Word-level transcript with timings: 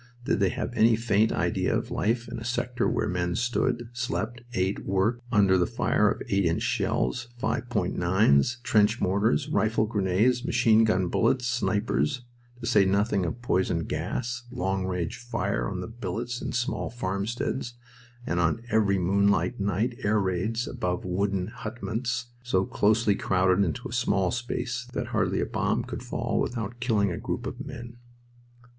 Did 0.25 0.39
they 0.39 0.49
have 0.49 0.73
any 0.73 0.95
faint 0.95 1.31
idea 1.31 1.77
of 1.77 1.91
life 1.91 2.27
in 2.27 2.39
a 2.39 2.43
sector 2.43 2.89
where 2.89 3.07
men 3.07 3.35
stood, 3.35 3.87
slept, 3.93 4.41
ate, 4.53 4.83
worked, 4.83 5.23
under 5.31 5.59
the 5.59 5.67
fire 5.67 6.09
of 6.09 6.23
eight 6.27 6.43
inch 6.43 6.63
shells, 6.63 7.27
five 7.37 7.69
point 7.69 7.95
nines, 7.99 8.57
trench 8.63 8.99
mortars, 8.99 9.47
rifle 9.49 9.85
grenades, 9.85 10.43
machine 10.43 10.85
gun 10.85 11.07
bullets, 11.07 11.45
snipers, 11.45 12.23
to 12.61 12.65
say 12.65 12.83
nothing 12.83 13.27
of 13.27 13.43
poison 13.43 13.83
gas, 13.85 14.45
long 14.49 14.87
range 14.87 15.19
fire 15.19 15.69
on 15.69 15.81
the 15.81 15.87
billets 15.87 16.41
in 16.41 16.51
small 16.51 16.89
farmsteads, 16.89 17.75
and 18.25 18.39
on 18.39 18.63
every 18.71 18.97
moonlight 18.97 19.59
night 19.59 19.95
air 20.03 20.19
raids 20.19 20.67
above 20.67 21.05
wooden 21.05 21.45
hutments 21.45 22.31
so 22.41 22.65
closely 22.65 23.13
crowded 23.13 23.63
into 23.63 23.87
a 23.87 23.93
small 23.93 24.31
space 24.31 24.87
that 24.93 25.09
hardly 25.09 25.39
a 25.39 25.45
bomb 25.45 25.83
could 25.83 26.01
fall 26.01 26.39
without 26.41 26.79
killing 26.79 27.11
a 27.11 27.19
group 27.19 27.45
of 27.45 27.63
men. 27.63 27.97